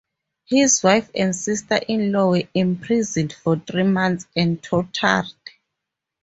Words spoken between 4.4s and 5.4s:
tortured.